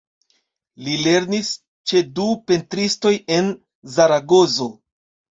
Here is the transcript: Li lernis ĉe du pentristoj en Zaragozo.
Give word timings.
Li 0.85 0.93
lernis 1.07 1.49
ĉe 1.91 2.01
du 2.19 2.25
pentristoj 2.51 3.11
en 3.35 3.51
Zaragozo. 3.97 4.67